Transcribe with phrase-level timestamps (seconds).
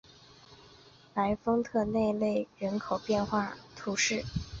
[1.13, 4.23] 莱丰特内勒人口变化图示